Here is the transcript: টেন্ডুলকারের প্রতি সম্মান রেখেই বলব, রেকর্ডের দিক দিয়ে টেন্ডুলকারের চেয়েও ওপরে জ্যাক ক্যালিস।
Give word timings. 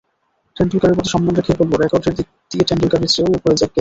টেন্ডুলকারের 0.57 0.95
প্রতি 0.95 1.09
সম্মান 1.09 1.33
রেখেই 1.35 1.57
বলব, 1.59 1.71
রেকর্ডের 1.75 2.13
দিক 2.17 2.27
দিয়ে 2.51 2.67
টেন্ডুলকারের 2.69 3.09
চেয়েও 3.09 3.27
ওপরে 3.29 3.39
জ্যাক 3.39 3.49
ক্যালিস। 3.49 3.69